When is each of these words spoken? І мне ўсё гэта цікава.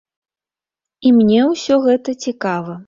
І 1.09 1.13
мне 1.21 1.39
ўсё 1.53 1.75
гэта 1.89 2.19
цікава. 2.27 2.73